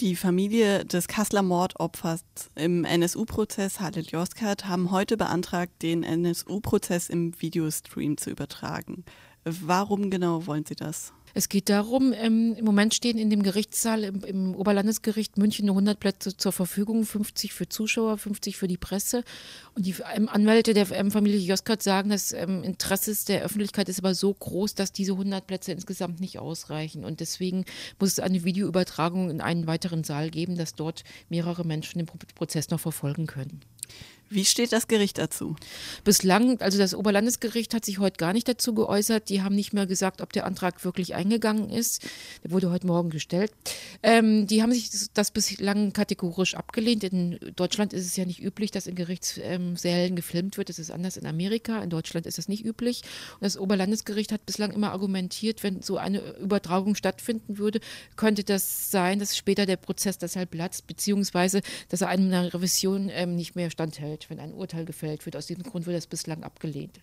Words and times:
Die 0.00 0.14
Familie 0.14 0.84
des 0.84 1.08
Kasseler 1.08 1.40
Mordopfers 1.40 2.22
im 2.54 2.84
NSU-Prozess 2.84 3.80
Halil 3.80 4.04
Yozgat 4.04 4.66
haben 4.66 4.90
heute 4.90 5.16
beantragt, 5.16 5.80
den 5.80 6.02
NSU-Prozess 6.02 7.08
im 7.08 7.32
Videostream 7.40 8.18
zu 8.18 8.28
übertragen. 8.28 9.06
Warum 9.44 10.10
genau 10.10 10.46
wollen 10.46 10.66
Sie 10.66 10.74
das? 10.74 11.14
Es 11.36 11.50
geht 11.50 11.68
darum, 11.68 12.14
ähm, 12.14 12.54
im 12.56 12.64
Moment 12.64 12.94
stehen 12.94 13.18
in 13.18 13.28
dem 13.28 13.42
Gerichtssaal 13.42 14.04
im, 14.04 14.24
im, 14.24 14.54
Oberlandesgericht 14.54 15.36
München 15.36 15.66
nur 15.66 15.74
100 15.74 16.00
Plätze 16.00 16.34
zur 16.34 16.50
Verfügung, 16.50 17.04
50 17.04 17.52
für 17.52 17.68
Zuschauer, 17.68 18.16
50 18.16 18.56
für 18.56 18.68
die 18.68 18.78
Presse. 18.78 19.22
Und 19.74 19.84
die 19.84 19.96
ähm, 20.14 20.30
Anwälte 20.30 20.72
der 20.72 20.86
Familie 20.86 21.38
Joskat 21.38 21.82
sagen, 21.82 22.08
das 22.08 22.32
ähm, 22.32 22.62
Interesse 22.62 23.14
der 23.26 23.42
Öffentlichkeit 23.42 23.90
ist 23.90 23.98
aber 23.98 24.14
so 24.14 24.32
groß, 24.32 24.76
dass 24.76 24.92
diese 24.92 25.12
100 25.12 25.46
Plätze 25.46 25.72
insgesamt 25.72 26.20
nicht 26.20 26.38
ausreichen. 26.38 27.04
Und 27.04 27.20
deswegen 27.20 27.66
muss 28.00 28.12
es 28.12 28.20
eine 28.20 28.44
Videoübertragung 28.44 29.28
in 29.28 29.42
einen 29.42 29.66
weiteren 29.66 30.04
Saal 30.04 30.30
geben, 30.30 30.56
dass 30.56 30.72
dort 30.72 31.04
mehrere 31.28 31.66
Menschen 31.66 31.98
den 31.98 32.06
Prozess 32.06 32.70
noch 32.70 32.80
verfolgen 32.80 33.26
können. 33.26 33.60
Wie 34.28 34.44
steht 34.44 34.72
das 34.72 34.88
Gericht 34.88 35.18
dazu? 35.18 35.54
Bislang, 36.02 36.60
also 36.60 36.78
das 36.78 36.94
Oberlandesgericht 36.94 37.72
hat 37.74 37.84
sich 37.84 38.00
heute 38.00 38.16
gar 38.16 38.32
nicht 38.32 38.48
dazu 38.48 38.74
geäußert. 38.74 39.28
Die 39.28 39.42
haben 39.42 39.54
nicht 39.54 39.72
mehr 39.72 39.86
gesagt, 39.86 40.20
ob 40.20 40.32
der 40.32 40.46
Antrag 40.46 40.84
wirklich 40.84 41.14
eingegangen 41.14 41.70
ist. 41.70 42.04
Der 42.42 42.50
wurde 42.50 42.72
heute 42.72 42.88
Morgen 42.88 43.10
gestellt. 43.10 43.52
Ähm, 44.02 44.48
die 44.48 44.62
haben 44.62 44.72
sich 44.72 44.90
das 45.14 45.30
bislang 45.30 45.92
kategorisch 45.92 46.56
abgelehnt. 46.56 47.04
In 47.04 47.38
Deutschland 47.54 47.92
ist 47.92 48.04
es 48.04 48.16
ja 48.16 48.24
nicht 48.24 48.42
üblich, 48.42 48.72
dass 48.72 48.88
in 48.88 48.96
Gerichtssälen 48.96 50.16
gefilmt 50.16 50.58
wird. 50.58 50.70
Das 50.70 50.80
ist 50.80 50.90
anders 50.90 51.16
in 51.16 51.26
Amerika. 51.26 51.80
In 51.80 51.90
Deutschland 51.90 52.26
ist 52.26 52.38
das 52.38 52.48
nicht 52.48 52.64
üblich. 52.64 53.02
Und 53.34 53.44
das 53.44 53.56
Oberlandesgericht 53.56 54.32
hat 54.32 54.44
bislang 54.44 54.72
immer 54.72 54.90
argumentiert, 54.90 55.62
wenn 55.62 55.82
so 55.82 55.98
eine 55.98 56.36
Übertragung 56.38 56.96
stattfinden 56.96 57.58
würde, 57.58 57.78
könnte 58.16 58.42
das 58.42 58.90
sein, 58.90 59.20
dass 59.20 59.36
später 59.36 59.66
der 59.66 59.76
Prozess 59.76 60.18
deshalb 60.18 60.50
platzt, 60.50 60.88
beziehungsweise 60.88 61.60
dass 61.90 62.00
er 62.00 62.08
einer 62.08 62.52
Revision 62.52 63.08
ähm, 63.12 63.36
nicht 63.36 63.54
mehr 63.54 63.70
standhält 63.70 64.15
gefällt, 64.16 64.30
wenn 64.30 64.40
ein 64.40 64.54
Urteil 64.54 64.84
gefällt 64.84 65.24
wird. 65.26 65.36
Aus 65.36 65.46
diesem 65.46 65.62
Grund 65.62 65.86
wird 65.86 65.96
das 65.96 66.06
bislang 66.06 66.42
abgelehnt. 66.42 67.00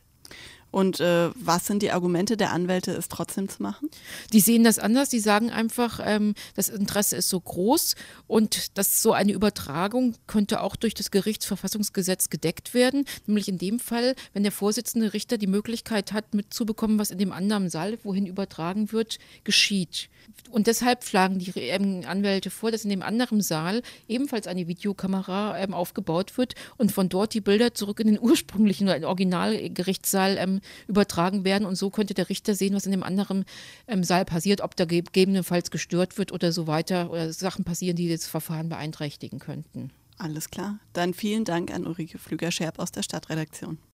Und 0.74 1.00
äh, 1.00 1.30
was 1.36 1.68
sind 1.68 1.84
die 1.84 1.92
Argumente 1.92 2.36
der 2.36 2.52
Anwälte, 2.52 2.94
es 2.94 3.08
trotzdem 3.08 3.48
zu 3.48 3.62
machen? 3.62 3.90
Die 4.34 4.40
sehen 4.40 4.64
das 4.64 4.80
anders. 4.80 5.08
Die 5.08 5.20
sagen 5.20 5.52
einfach, 5.52 6.00
ähm, 6.04 6.34
das 6.56 6.68
Interesse 6.68 7.16
ist 7.16 7.30
so 7.30 7.40
groß 7.40 7.94
und 8.26 8.76
dass 8.76 9.04
so 9.04 9.14
eine 9.14 9.34
Übertragung 9.34 10.16
könnte 10.26 10.62
auch 10.62 10.76
durch 10.76 10.96
das 10.96 11.12
Gerichtsverfassungsgesetz 11.12 12.32
gedeckt 12.32 12.74
werden. 12.74 13.06
Nämlich 13.28 13.50
in 13.50 13.60
dem 13.60 13.80
Fall, 13.80 14.16
wenn 14.34 14.42
der 14.42 14.52
Vorsitzende 14.52 15.14
Richter 15.14 15.38
die 15.38 15.46
Möglichkeit 15.46 16.12
hat, 16.12 16.34
mitzubekommen, 16.34 16.98
was 16.98 17.12
in 17.12 17.20
dem 17.20 17.34
anderen 17.34 17.70
Saal, 17.70 18.00
wohin 18.02 18.26
übertragen 18.26 18.92
wird, 18.92 19.20
geschieht. 19.44 20.10
Und 20.50 20.68
deshalb 20.68 21.04
schlagen 21.04 21.40
die 21.40 21.52
ähm, 21.60 22.02
Anwälte 22.08 22.50
vor, 22.50 22.72
dass 22.72 22.84
in 22.84 22.90
dem 22.90 23.02
anderen 23.02 23.42
Saal 23.42 23.82
ebenfalls 24.08 24.48
eine 24.48 24.68
Videokamera 24.68 25.58
ähm, 25.58 25.74
aufgebaut 25.74 26.38
wird 26.38 26.56
und 26.78 26.92
von 26.92 27.10
dort 27.10 27.34
die 27.34 27.42
Bilder 27.42 27.74
zurück 27.74 28.00
in 28.00 28.08
den 28.08 28.20
ursprünglichen 28.20 28.88
oder 28.88 29.08
Originalgerichtssaal 29.08 30.38
ähm, 30.38 30.62
übertragen 30.88 31.44
werden. 31.46 31.66
Und 31.66 31.76
so 31.76 31.90
könnte 31.90 32.14
der 32.14 32.30
Richter 32.30 32.56
sehen, 32.56 32.74
was 32.74 32.86
in 32.86 32.92
dem 32.92 33.04
anderen 33.04 33.46
ähm, 33.88 34.04
Saal 34.04 34.26
passiert, 34.26 34.62
ob 34.62 34.76
da 34.76 34.86
gegebenenfalls 34.86 35.72
gestört 35.72 36.18
wird 36.18 36.32
oder 36.32 36.52
so 36.52 36.68
weiter 36.68 37.10
oder 37.10 37.32
Sachen 37.34 37.64
passieren, 37.64 37.96
die 37.96 38.10
das 38.10 38.28
Verfahren 38.28 38.70
beeinträchtigen 38.70 39.40
könnten. 39.40 39.92
Alles 40.18 40.50
klar. 40.50 40.80
Dann 40.94 41.14
vielen 41.14 41.44
Dank 41.44 41.74
an 41.74 41.86
Ulrike 41.86 42.18
Flüger-Scherb 42.18 42.80
aus 42.80 42.92
der 42.92 43.04
Stadtredaktion. 43.04 43.78